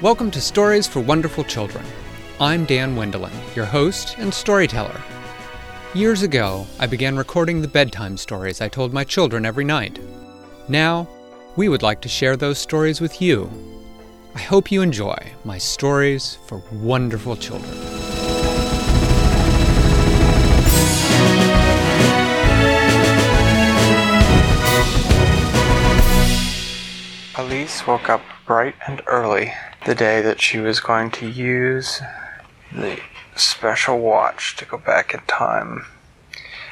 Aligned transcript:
Welcome 0.00 0.30
to 0.30 0.40
Stories 0.40 0.86
for 0.86 1.00
Wonderful 1.00 1.42
Children. 1.42 1.84
I'm 2.38 2.66
Dan 2.66 2.94
Wendelin, 2.94 3.32
your 3.56 3.64
host 3.64 4.14
and 4.18 4.32
storyteller. 4.32 5.02
Years 5.92 6.22
ago, 6.22 6.68
I 6.78 6.86
began 6.86 7.16
recording 7.16 7.60
the 7.60 7.66
bedtime 7.66 8.16
stories 8.16 8.60
I 8.60 8.68
told 8.68 8.92
my 8.92 9.02
children 9.02 9.44
every 9.44 9.64
night. 9.64 9.98
Now, 10.68 11.08
we 11.56 11.68
would 11.68 11.82
like 11.82 12.00
to 12.02 12.08
share 12.08 12.36
those 12.36 12.60
stories 12.60 13.00
with 13.00 13.20
you. 13.20 13.50
I 14.36 14.38
hope 14.38 14.70
you 14.70 14.82
enjoy 14.82 15.18
my 15.44 15.58
stories 15.58 16.38
for 16.46 16.62
wonderful 16.70 17.34
children. 17.34 17.97
Elise 27.48 27.86
woke 27.86 28.10
up 28.10 28.20
bright 28.44 28.74
and 28.86 29.00
early 29.06 29.54
the 29.86 29.94
day 29.94 30.20
that 30.20 30.38
she 30.38 30.58
was 30.58 30.80
going 30.80 31.10
to 31.10 31.26
use 31.26 32.02
the 32.70 33.00
special 33.36 33.98
watch 34.00 34.54
to 34.54 34.66
go 34.66 34.76
back 34.76 35.14
in 35.14 35.20
time. 35.20 35.86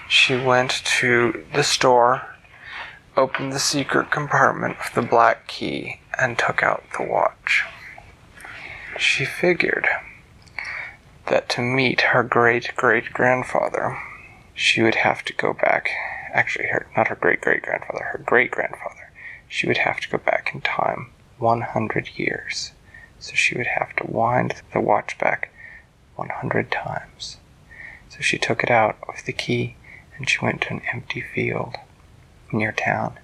She 0.06 0.36
went 0.36 0.84
to 0.98 1.46
the 1.54 1.62
store, 1.62 2.36
opened 3.16 3.54
the 3.54 3.58
secret 3.58 4.10
compartment 4.10 4.76
with 4.76 4.92
the 4.92 5.00
black 5.00 5.46
key, 5.46 6.00
and 6.18 6.38
took 6.38 6.62
out 6.62 6.84
the 6.98 7.04
watch. 7.04 7.64
She 8.98 9.24
figured 9.24 9.88
that 11.28 11.48
to 11.50 11.62
meet 11.62 12.02
her 12.12 12.22
great 12.22 12.76
great 12.76 13.14
grandfather, 13.14 13.98
she 14.52 14.82
would 14.82 14.96
have 14.96 15.24
to 15.24 15.32
go 15.32 15.54
back. 15.54 15.88
Actually, 16.34 16.66
her, 16.66 16.86
not 16.94 17.08
her 17.08 17.16
great 17.16 17.40
great 17.40 17.62
grandfather, 17.62 18.04
her 18.12 18.22
great 18.26 18.50
grandfather. 18.50 19.05
She 19.48 19.66
would 19.66 19.78
have 19.78 20.00
to 20.00 20.08
go 20.08 20.18
back 20.18 20.50
in 20.54 20.60
time 20.60 21.10
100 21.38 22.10
years. 22.16 22.72
So 23.18 23.34
she 23.34 23.56
would 23.56 23.66
have 23.66 23.94
to 23.96 24.06
wind 24.06 24.62
the 24.72 24.80
watch 24.80 25.18
back 25.18 25.50
100 26.16 26.70
times. 26.70 27.38
So 28.08 28.20
she 28.20 28.38
took 28.38 28.62
it 28.62 28.70
out 28.70 28.96
with 29.06 29.24
the 29.24 29.32
key 29.32 29.76
and 30.16 30.28
she 30.28 30.44
went 30.44 30.62
to 30.62 30.70
an 30.70 30.82
empty 30.92 31.20
field 31.20 31.76
near 32.52 32.72
town 32.72 33.18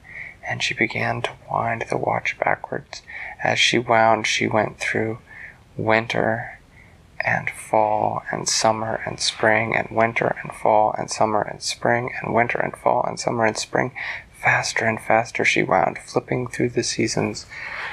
and 0.47 0.63
she 0.63 0.75
began 0.75 1.23
to 1.23 1.31
wind 1.51 1.85
the 1.89 1.97
watch 1.97 2.39
backwards. 2.39 3.03
As 3.43 3.59
she 3.59 3.79
wound, 3.79 4.27
she 4.27 4.47
went 4.47 4.79
through 4.79 5.19
winter 5.77 6.59
and 7.21 7.49
fall 7.51 8.23
and 8.31 8.49
summer 8.49 9.01
and 9.07 9.21
spring 9.21 9.77
and 9.77 9.89
winter 9.91 10.37
and 10.43 10.53
fall 10.53 10.95
and 10.99 11.11
summer 11.11 11.43
and 11.43 11.63
spring 11.63 12.11
and 12.21 12.35
winter 12.35 12.59
and 12.59 12.77
fall 12.77 13.05
and 13.05 13.19
summer 13.19 13.45
and 13.45 13.57
spring. 13.57 13.93
Faster 14.43 14.87
and 14.87 15.01
faster 15.01 15.45
she 15.45 15.63
wound, 15.63 15.99
flipping 15.99 16.49
through 16.49 16.71
the 16.71 16.83
seasons. 16.83 17.47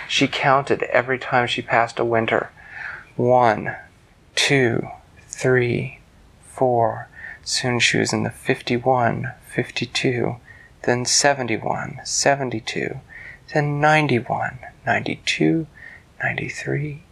She 0.08 0.28
counted 0.28 0.81
every 0.83 1.19
time 1.19 1.45
she 1.45 1.61
passed 1.61 2.00
a 2.00 2.06
winter. 2.06 2.50
One, 3.16 3.75
two, 4.33 4.88
three, 5.28 6.00
four. 6.41 7.08
Soon 7.44 7.80
she 7.80 7.97
was 7.97 8.14
in 8.14 8.23
the 8.23 8.31
51, 8.31 9.31
52, 9.47 10.38
then 10.83 11.06
71, 11.06 12.00
72, 12.03 13.00
then 13.53 13.80
91, 13.80 14.59
92, 14.86 15.67
93, 16.23 17.03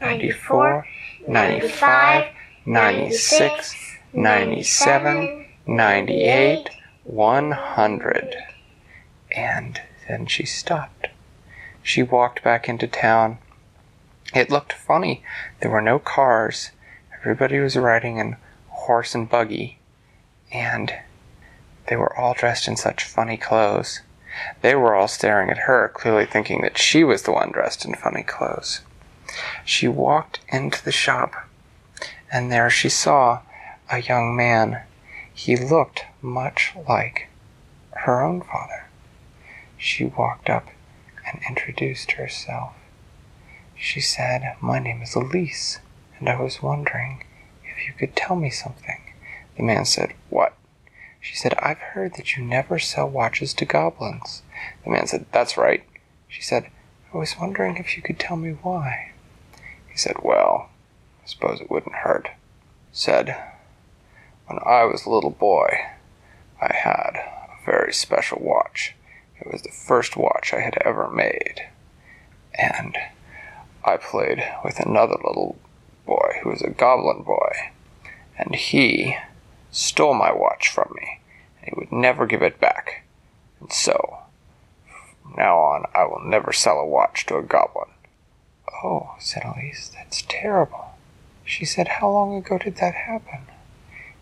94, 0.00 0.86
95, 1.28 2.24
96, 2.64 3.74
97, 4.12 5.46
98, 5.66 6.70
100. 7.04 8.36
And 9.36 9.80
then 10.08 10.26
she 10.26 10.46
stopped. 10.46 11.08
She 11.82 12.02
walked 12.02 12.42
back 12.42 12.68
into 12.68 12.88
town. 12.88 13.38
It 14.34 14.50
looked 14.50 14.72
funny. 14.72 15.22
There 15.60 15.70
were 15.70 15.82
no 15.82 15.98
cars. 15.98 16.70
Everybody 17.20 17.60
was 17.60 17.76
riding 17.76 18.16
in 18.16 18.36
horse 18.68 19.14
and 19.14 19.28
buggy. 19.28 19.78
And 20.52 20.92
they 21.86 21.96
were 21.96 22.16
all 22.18 22.34
dressed 22.34 22.66
in 22.66 22.76
such 22.76 23.04
funny 23.04 23.36
clothes. 23.36 24.00
They 24.62 24.74
were 24.74 24.94
all 24.94 25.08
staring 25.08 25.50
at 25.50 25.58
her, 25.58 25.90
clearly 25.94 26.26
thinking 26.26 26.62
that 26.62 26.78
she 26.78 27.04
was 27.04 27.22
the 27.22 27.32
one 27.32 27.52
dressed 27.52 27.84
in 27.84 27.94
funny 27.94 28.22
clothes. 28.22 28.80
She 29.64 29.88
walked 29.88 30.40
into 30.48 30.84
the 30.84 30.92
shop, 30.92 31.34
and 32.32 32.50
there 32.50 32.70
she 32.70 32.88
saw 32.88 33.40
a 33.90 34.00
young 34.00 34.36
man. 34.36 34.82
He 35.32 35.56
looked 35.56 36.04
much 36.22 36.74
like 36.88 37.28
her 37.92 38.22
own 38.22 38.40
father. 38.42 38.85
She 39.86 40.04
walked 40.04 40.50
up 40.50 40.66
and 41.24 41.40
introduced 41.48 42.12
herself. 42.12 42.74
She 43.76 44.00
said, 44.00 44.56
My 44.60 44.80
name 44.80 45.00
is 45.00 45.14
Elise, 45.14 45.78
and 46.18 46.28
I 46.28 46.42
was 46.42 46.60
wondering 46.60 47.22
if 47.62 47.86
you 47.86 47.92
could 47.92 48.16
tell 48.16 48.34
me 48.34 48.50
something. 48.50 49.00
The 49.56 49.62
man 49.62 49.84
said, 49.84 50.14
What? 50.28 50.54
She 51.20 51.36
said, 51.36 51.54
I've 51.60 51.78
heard 51.78 52.16
that 52.16 52.36
you 52.36 52.42
never 52.42 52.80
sell 52.80 53.08
watches 53.08 53.54
to 53.54 53.64
goblins. 53.64 54.42
The 54.82 54.90
man 54.90 55.06
said, 55.06 55.26
That's 55.30 55.56
right. 55.56 55.84
She 56.26 56.42
said, 56.42 56.68
I 57.14 57.18
was 57.18 57.38
wondering 57.38 57.76
if 57.76 57.96
you 57.96 58.02
could 58.02 58.18
tell 58.18 58.36
me 58.36 58.58
why. 58.62 59.12
He 59.88 59.96
said, 59.96 60.16
Well, 60.20 60.68
I 61.22 61.28
suppose 61.28 61.60
it 61.60 61.70
wouldn't 61.70 61.94
hurt. 61.94 62.30
Said, 62.90 63.36
When 64.48 64.58
I 64.66 64.82
was 64.82 65.06
a 65.06 65.10
little 65.10 65.30
boy, 65.30 65.78
I 66.60 66.74
had 66.74 67.12
a 67.14 67.64
very 67.64 67.92
special 67.92 68.40
watch. 68.42 68.95
It 69.40 69.52
was 69.52 69.62
the 69.62 69.70
first 69.70 70.16
watch 70.16 70.52
I 70.52 70.60
had 70.60 70.78
ever 70.84 71.08
made. 71.08 71.68
And 72.54 72.96
I 73.84 73.96
played 73.96 74.42
with 74.64 74.80
another 74.80 75.16
little 75.22 75.56
boy 76.06 76.40
who 76.42 76.50
was 76.50 76.62
a 76.62 76.70
goblin 76.70 77.22
boy, 77.22 77.52
and 78.38 78.54
he 78.54 79.16
stole 79.70 80.14
my 80.14 80.32
watch 80.32 80.68
from 80.68 80.92
me, 80.96 81.20
and 81.60 81.70
he 81.70 81.78
would 81.78 81.92
never 81.92 82.26
give 82.26 82.42
it 82.42 82.60
back. 82.60 83.04
And 83.60 83.72
so, 83.72 84.18
from 85.22 85.34
now 85.36 85.58
on, 85.58 85.84
I 85.94 86.04
will 86.04 86.22
never 86.24 86.52
sell 86.52 86.78
a 86.78 86.86
watch 86.86 87.26
to 87.26 87.36
a 87.36 87.42
goblin. 87.42 87.90
Oh, 88.82 89.14
said 89.18 89.44
Elise, 89.44 89.90
that's 89.94 90.24
terrible. 90.28 90.96
She 91.44 91.64
said, 91.64 91.88
How 91.88 92.10
long 92.10 92.36
ago 92.36 92.58
did 92.58 92.76
that 92.76 92.94
happen? 92.94 93.46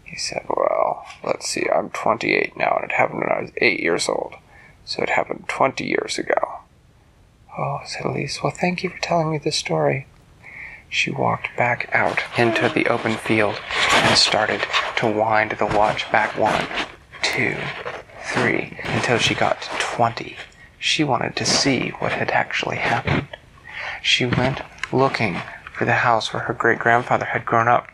He 0.04 0.16
said, 0.16 0.44
Well, 0.48 1.06
let's 1.24 1.48
see, 1.48 1.66
I'm 1.74 1.90
28 1.90 2.56
now, 2.56 2.78
and 2.80 2.90
it 2.90 2.96
happened 2.96 3.20
when 3.20 3.32
I 3.32 3.40
was 3.40 3.50
8 3.56 3.80
years 3.80 4.08
old, 4.08 4.34
so 4.84 5.02
it 5.02 5.10
happened 5.10 5.44
20 5.48 5.84
years 5.84 6.18
ago. 6.18 6.60
Oh, 7.56 7.80
said 7.84 8.04
Elise, 8.04 8.42
well, 8.42 8.52
thank 8.52 8.82
you 8.82 8.90
for 8.90 8.98
telling 8.98 9.30
me 9.30 9.38
this 9.38 9.56
story. 9.56 10.06
She 10.88 11.10
walked 11.10 11.56
back 11.56 11.88
out 11.92 12.20
into 12.36 12.68
the 12.68 12.86
open 12.86 13.16
field 13.16 13.60
and 13.92 14.16
started 14.16 14.64
to 14.96 15.10
wind 15.10 15.52
the 15.52 15.66
watch 15.66 16.10
back 16.12 16.38
one, 16.38 16.66
two, 17.22 17.56
three, 18.22 18.78
until 18.84 19.18
she 19.18 19.34
got 19.34 19.62
to 19.62 19.68
20. 19.78 20.36
She 20.78 21.02
wanted 21.02 21.34
to 21.36 21.44
see 21.44 21.90
what 21.98 22.12
had 22.12 22.30
actually 22.30 22.76
happened. 22.76 23.28
She 24.02 24.26
went 24.26 24.60
looking 24.92 25.40
for 25.72 25.84
the 25.84 25.94
house 25.94 26.32
where 26.32 26.44
her 26.44 26.54
great 26.54 26.78
grandfather 26.78 27.24
had 27.26 27.46
grown 27.46 27.68
up. 27.68 27.88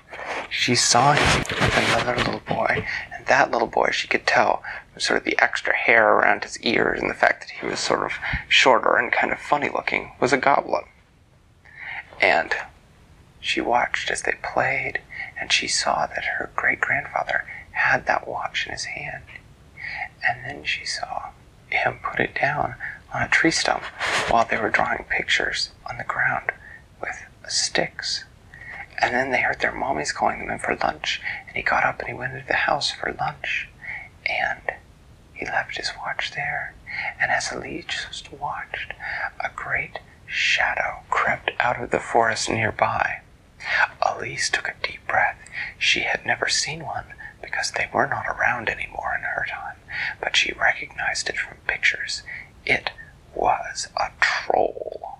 She 0.51 0.75
saw 0.75 1.13
him 1.13 1.39
with 1.49 1.77
another 1.77 2.17
little 2.17 2.41
boy, 2.41 2.85
and 3.15 3.27
that 3.27 3.51
little 3.51 3.69
boy, 3.69 3.91
she 3.93 4.09
could 4.09 4.27
tell, 4.27 4.63
sort 5.01 5.19
of 5.19 5.25
the 5.25 5.39
extra 5.39 5.75
hair 5.75 6.09
around 6.13 6.45
his 6.45 6.61
ears 6.61 7.01
and 7.01 7.11
the 7.11 7.15
fact 7.15 7.41
that 7.41 7.51
he 7.51 7.67
was 7.67 7.81
sort 7.81 8.05
of 8.05 8.13
shorter 8.49 8.97
and 8.97 9.13
kind 9.13 9.33
of 9.33 9.39
funny 9.39 9.69
looking, 9.69 10.13
was 10.21 10.33
a 10.33 10.37
goblin. 10.37 10.85
And 12.21 12.55
she 13.41 13.61
watched 13.61 14.11
as 14.11 14.23
they 14.23 14.35
played, 14.43 15.01
and 15.41 15.51
she 15.51 15.67
saw 15.67 16.07
that 16.07 16.25
her 16.25 16.51
great 16.55 16.81
grandfather 16.81 17.47
had 17.73 18.07
that 18.07 18.29
watch 18.29 18.67
in 18.67 18.73
his 18.73 18.85
hand. 18.85 19.25
And 20.29 20.45
then 20.45 20.65
she 20.65 20.85
saw 20.85 21.31
him 21.71 21.99
put 22.03 22.21
it 22.21 22.35
down 22.35 22.75
on 23.15 23.23
a 23.23 23.29
tree 23.29 23.51
stump 23.51 23.83
while 24.29 24.45
they 24.45 24.59
were 24.59 24.71
drawing 24.71 25.05
pictures 25.09 25.71
on 25.87 25.97
the 25.97 26.05
ground 26.05 26.53
with 27.01 27.25
sticks. 27.49 28.25
And 28.99 29.15
then 29.15 29.31
they 29.31 29.41
heard 29.41 29.61
their 29.61 29.73
mommies 29.73 30.15
calling 30.15 30.41
them 30.41 30.51
in 30.51 30.59
for 30.59 30.77
lunch, 30.77 31.23
and 31.49 31.57
he 31.57 31.63
got 31.63 31.85
up 31.85 32.01
and 32.01 32.09
he 32.09 32.15
went 32.15 32.35
into 32.35 32.47
the 32.47 32.55
house 32.55 32.91
for 32.91 33.17
lunch. 33.19 33.69
And 34.27 34.61
he 35.41 35.47
left 35.47 35.79
his 35.79 35.93
watch 35.99 36.33
there. 36.33 36.75
And 37.19 37.31
as 37.31 37.51
Elise 37.51 37.87
just 37.87 38.31
watched, 38.33 38.93
a 39.41 39.49
great 39.57 39.99
shadow 40.27 41.01
crept 41.09 41.51
out 41.59 41.83
of 41.83 41.91
the 41.91 41.99
forest 41.99 42.51
nearby. 42.51 43.21
Elise 44.03 44.51
took 44.51 44.69
a 44.69 44.75
deep 44.87 45.07
breath. 45.09 45.39
She 45.79 46.01
had 46.01 46.27
never 46.27 46.47
seen 46.49 46.85
one 46.85 47.07
because 47.43 47.71
they 47.71 47.89
were 47.93 48.07
not 48.07 48.27
around 48.27 48.69
anymore 48.69 49.15
in 49.17 49.23
her 49.25 49.47
time, 49.49 49.77
but 50.21 50.37
she 50.37 50.53
recognized 50.53 51.29
it 51.31 51.39
from 51.39 51.57
pictures. 51.67 52.23
It 52.67 52.91
was 53.35 53.89
a 53.97 54.11
troll. 54.21 55.19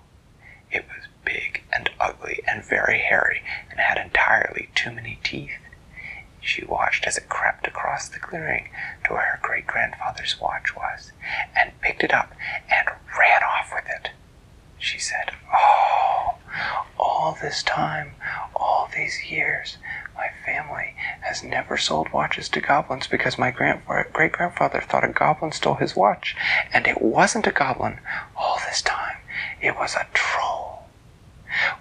It 0.71 0.85
was 0.87 1.07
big 1.25 1.63
and 1.73 1.89
ugly 1.99 2.41
and 2.47 2.63
very 2.63 2.99
hairy 2.99 3.41
and 3.69 3.79
had 3.79 3.97
entirely 3.97 4.69
too 4.75 4.91
many 4.91 5.19
teeth. 5.23 5.57
She 6.41 6.65
watched 6.65 7.05
as 7.07 7.17
it 7.17 7.29
crept 7.29 7.67
across 7.67 8.09
the 8.09 8.19
clearing 8.19 8.69
to 9.05 9.13
where 9.13 9.21
her 9.21 9.39
great 9.41 9.67
grandfather's 9.67 10.39
watch 10.41 10.75
was, 10.75 11.11
and 11.55 11.79
picked 11.81 12.03
it 12.03 12.13
up 12.13 12.33
and 12.69 12.87
ran 13.17 13.43
off 13.43 13.71
with 13.73 13.85
it. 13.89 14.09
She 14.77 14.99
said, 14.99 15.31
Oh, 15.53 16.35
all 16.99 17.37
this 17.41 17.61
time, 17.63 18.11
all 18.55 18.89
these 18.95 19.25
years, 19.29 19.77
my 20.15 20.29
family 20.45 20.95
has 21.21 21.43
never 21.43 21.77
sold 21.77 22.11
watches 22.11 22.49
to 22.49 22.61
goblins 22.61 23.07
because 23.07 23.37
my 23.37 23.51
great 23.51 24.31
grandfather 24.31 24.81
thought 24.81 25.03
a 25.03 25.09
goblin 25.09 25.51
stole 25.51 25.75
his 25.75 25.95
watch. 25.95 26.35
And 26.73 26.87
it 26.87 27.01
wasn't 27.01 27.47
a 27.47 27.51
goblin 27.51 27.99
all 28.35 28.57
this 28.67 28.81
time, 28.81 29.17
it 29.61 29.75
was 29.75 29.95
a 29.95 30.05
troll. 30.13 30.30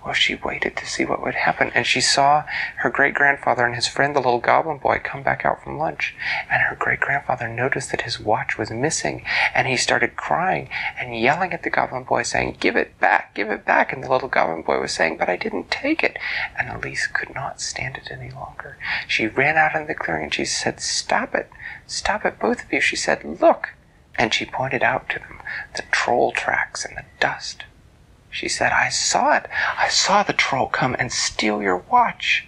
Well, 0.05 0.15
she 0.15 0.35
waited 0.35 0.77
to 0.79 0.87
see 0.87 1.05
what 1.05 1.23
would 1.23 1.35
happen, 1.35 1.71
and 1.75 1.87
she 1.87 2.01
saw 2.01 2.45
her 2.77 2.89
great 2.89 3.13
grandfather 3.13 3.67
and 3.67 3.75
his 3.75 3.87
friend, 3.87 4.17
the 4.17 4.21
little 4.21 4.41
goblin 4.41 4.79
boy, 4.79 5.01
come 5.05 5.23
back 5.23 5.45
out 5.45 5.63
from 5.63 5.77
lunch. 5.77 6.15
And 6.51 6.63
her 6.63 6.75
great 6.75 7.01
grandfather 7.01 7.49
noticed 7.49 7.91
that 7.91 8.03
his 8.03 8.19
watch 8.19 8.57
was 8.57 8.71
missing, 8.71 9.25
and 9.55 9.69
he 9.69 9.77
started 9.77 10.17
crying 10.17 10.71
and 10.99 11.19
yelling 11.19 11.53
at 11.53 11.65
the 11.65 11.71
goblin 11.71 12.05
boy, 12.05 12.23
saying, 12.23 12.57
Give 12.61 12.77
it 12.77 12.99
back, 12.99 13.35
give 13.35 13.51
it 13.51 13.67
back. 13.67 13.93
And 13.93 14.03
the 14.03 14.11
little 14.11 14.29
goblin 14.29 14.63
boy 14.63 14.81
was 14.81 14.93
saying, 14.93 15.19
But 15.19 15.29
I 15.29 15.37
didn't 15.37 15.71
take 15.71 16.03
it. 16.03 16.19
And 16.59 16.71
Elise 16.71 17.07
could 17.07 17.35
not 17.35 17.61
stand 17.61 17.99
it 17.99 18.11
any 18.11 18.31
longer. 18.31 18.79
She 19.07 19.27
ran 19.27 19.59
out 19.59 19.75
in 19.75 19.87
the 19.87 19.95
clearing 19.95 20.25
and 20.25 20.35
she 20.35 20.47
said, 20.47 20.81
Stop 20.81 21.35
it, 21.35 21.51
stop 21.87 22.25
it, 22.25 22.39
both 22.39 22.65
of 22.65 22.73
you. 22.73 22.81
She 22.81 22.97
said, 22.97 23.41
Look. 23.41 23.75
And 24.17 24.35
she 24.35 24.45
pointed 24.45 24.83
out 24.83 25.09
to 25.11 25.19
them 25.19 25.41
the 25.77 25.83
troll 25.91 26.33
tracks 26.33 26.85
in 26.85 26.95
the 26.95 27.05
dust. 27.21 27.65
She 28.31 28.49
said, 28.49 28.73
I 28.73 28.89
saw 28.89 29.37
it. 29.37 29.47
I 29.77 29.89
saw 29.89 30.23
the 30.23 30.33
troll 30.33 30.69
come 30.69 30.97
and 30.99 31.13
steal 31.13 31.63
your 31.63 31.79
watch. 31.79 32.47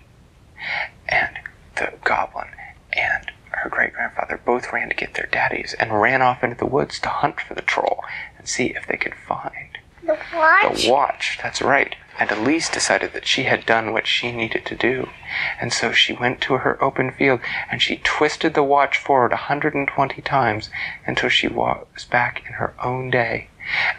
And 1.09 1.39
the 1.77 1.93
goblin 2.05 2.49
and 2.93 3.33
her 3.51 3.69
great 3.69 3.93
grandfather 3.93 4.41
both 4.45 4.73
ran 4.73 4.89
to 4.89 4.95
get 4.95 5.15
their 5.15 5.29
daddies 5.31 5.75
and 5.79 6.01
ran 6.01 6.23
off 6.23 6.43
into 6.45 6.57
the 6.57 6.67
woods 6.67 6.99
to 7.01 7.09
hunt 7.09 7.41
for 7.41 7.55
the 7.55 7.63
troll 7.63 8.05
and 8.39 8.49
see 8.49 8.67
if 8.67 8.87
they 8.87 8.97
could 8.97 9.15
find 9.15 9.79
the 10.05 10.19
watch. 10.35 10.85
The 10.85 10.91
watch, 10.91 11.39
that's 11.43 11.63
right. 11.63 11.95
And 12.19 12.31
Elise 12.31 12.69
decided 12.69 13.13
that 13.15 13.27
she 13.27 13.45
had 13.45 13.67
done 13.67 13.93
what 13.93 14.07
she 14.07 14.33
needed 14.33 14.67
to 14.67 14.77
do. 14.77 15.09
And 15.61 15.73
so 15.73 15.93
she 15.93 16.13
went 16.13 16.41
to 16.43 16.59
her 16.59 16.83
open 16.83 17.11
field 17.11 17.41
and 17.71 17.81
she 17.81 18.01
twisted 18.05 18.55
the 18.55 18.63
watch 18.63 18.99
forward 18.99 19.33
a 19.33 19.37
120 19.51 20.23
times 20.23 20.71
until 21.07 21.29
she 21.29 21.49
was 21.49 22.07
back 22.11 22.43
in 22.47 22.55
her 22.55 22.75
own 22.83 23.11
day. 23.11 23.49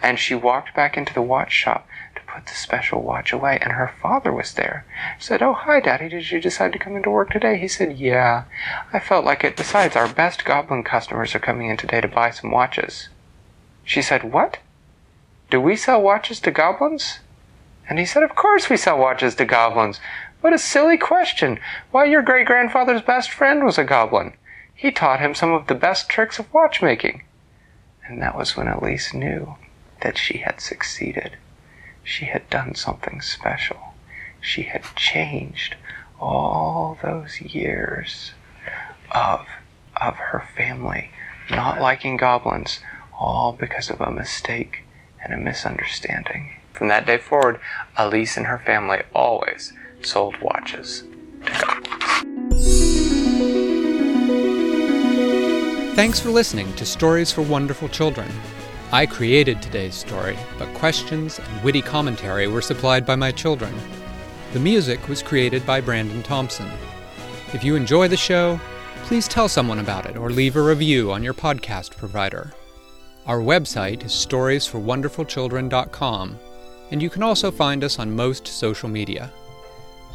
And 0.02 0.20
she 0.20 0.36
walked 0.36 0.76
back 0.76 0.98
into 0.98 1.14
the 1.14 1.22
watch 1.22 1.52
shop 1.52 1.88
to 2.16 2.22
put 2.24 2.46
the 2.46 2.54
special 2.54 3.02
watch 3.02 3.32
away, 3.32 3.58
and 3.62 3.74
her 3.74 3.94
father 4.02 4.32
was 4.32 4.54
there. 4.54 4.86
Said, 5.20 5.42
Oh, 5.42 5.54
hi, 5.54 5.80
Daddy, 5.80 6.10
did 6.10 6.32
you 6.32 6.40
decide 6.40 6.74
to 6.74 6.80
come 6.80 6.96
into 6.96 7.10
work 7.10 7.30
today? 7.30 7.58
He 7.58 7.68
said, 7.68 7.98
Yeah, 7.98 8.44
I 8.92 9.00
felt 9.00 9.26
like 9.26 9.44
it. 9.44 9.56
Besides, 9.56 9.96
our 9.96 10.08
best 10.08 10.46
goblin 10.46 10.84
customers 10.84 11.34
are 11.34 11.40
coming 11.40 11.70
in 11.70 11.78
today 11.78 12.02
to 12.02 12.08
buy 12.08 12.32
some 12.32 12.52
watches. 12.52 13.10
She 13.84 14.02
said, 14.02 14.32
What? 14.32 14.60
Do 15.50 15.62
we 15.62 15.76
sell 15.76 16.02
watches 16.02 16.40
to 16.42 16.52
goblins? 16.52 17.20
And 17.88 18.00
he 18.00 18.06
said, 18.06 18.24
Of 18.24 18.36
course 18.36 18.70
we 18.70 18.78
sell 18.78 18.98
watches 18.98 19.36
to 19.36 19.46
goblins. 19.46 20.00
What 20.42 20.54
a 20.54 20.58
silly 20.58 20.98
question. 20.98 21.60
Why, 21.92 22.06
your 22.06 22.22
great 22.22 22.48
grandfather's 22.48 23.02
best 23.02 23.32
friend 23.32 23.64
was 23.64 23.78
a 23.78 23.84
goblin. 23.84 24.34
He 24.76 24.92
taught 24.92 25.22
him 25.22 25.34
some 25.34 25.54
of 25.54 25.68
the 25.68 25.76
best 25.76 26.10
tricks 26.10 26.40
of 26.40 26.54
watchmaking. 26.54 27.24
And 28.06 28.22
that 28.22 28.38
was 28.38 28.56
when 28.58 28.68
Elise 28.68 29.14
knew 29.14 29.56
that 30.02 30.18
she 30.18 30.40
had 30.40 30.60
succeeded. 30.60 31.38
She 32.04 32.26
had 32.26 32.50
done 32.50 32.76
something 32.76 33.22
special. 33.22 33.94
She 34.42 34.64
had 34.64 34.84
changed 34.96 35.76
all 36.20 36.98
those 37.02 37.40
years 37.42 38.34
of, 39.12 39.48
of 39.96 40.16
her 40.16 40.44
family 40.56 41.12
not 41.50 41.80
liking 41.80 42.18
goblins, 42.18 42.80
all 43.20 43.54
because 43.54 43.90
of 43.90 44.02
a 44.02 44.12
mistake 44.12 44.84
and 45.24 45.34
a 45.34 45.38
misunderstanding. 45.38 46.54
From 46.74 46.88
that 46.88 47.06
day 47.06 47.18
forward, 47.18 47.60
Elise 47.98 48.38
and 48.38 48.48
her 48.48 48.60
family 48.60 49.02
always 49.14 49.74
sold 50.02 50.40
watches 50.42 51.04
to 51.46 51.52
goblins. 51.52 52.93
Thanks 55.96 56.20
for 56.20 56.32
listening 56.32 56.74
to 56.74 56.88
Stories 56.88 57.32
for 57.32 57.44
Wonderful 57.44 57.88
Children. 57.88 58.28
I 58.92 59.06
created 59.06 59.62
today's 59.62 59.94
story, 59.94 60.36
but 60.58 60.74
questions 60.74 61.38
and 61.38 61.64
witty 61.64 61.84
commentary 61.84 62.48
were 62.48 62.64
supplied 62.64 63.06
by 63.06 63.16
my 63.16 63.32
children. 63.32 63.72
The 64.54 64.60
music 64.60 65.08
was 65.08 65.22
created 65.22 65.64
by 65.68 65.82
Brandon 65.82 66.24
Thompson. 66.24 66.68
If 67.54 67.64
you 67.64 67.76
enjoy 67.76 68.08
the 68.08 68.18
show, 68.18 68.60
please 69.04 69.28
tell 69.28 69.48
someone 69.48 69.78
about 69.78 70.08
it 70.08 70.18
or 70.18 70.32
leave 70.32 70.56
a 70.56 70.64
review 70.64 71.12
on 71.12 71.22
your 71.22 71.36
podcast 71.36 71.96
provider. 71.96 72.52
Our 73.28 73.42
website 73.42 74.04
is 74.04 74.14
storiesforwonderfulchildren.com, 74.14 76.40
and 76.90 77.04
you 77.04 77.10
can 77.12 77.22
also 77.22 77.52
find 77.52 77.84
us 77.84 78.00
on 78.00 78.16
most 78.16 78.48
social 78.48 78.90
media. 78.90 79.32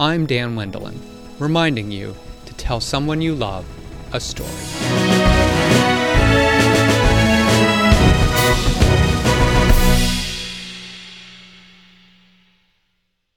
I'm 0.01 0.27
Dan 0.27 0.57
Wendelin, 0.57 0.99
reminding 1.39 1.93
you 1.93 2.17
to 2.47 2.55
tell 2.55 2.81
someone 2.81 3.23
you 3.23 3.37
love 3.37 3.65
a 4.13 4.19
story. 4.19 5.08